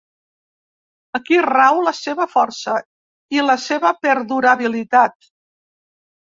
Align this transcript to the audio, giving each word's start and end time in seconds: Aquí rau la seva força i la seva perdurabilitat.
Aquí 1.19 1.37
rau 1.47 1.81
la 1.89 1.93
seva 1.99 2.27
força 2.33 2.79
i 3.39 3.45
la 3.51 3.59
seva 3.69 3.95
perdurabilitat. 4.09 5.33